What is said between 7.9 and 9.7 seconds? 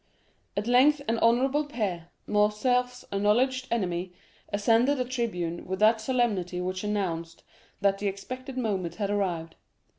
the expected moment had arrived.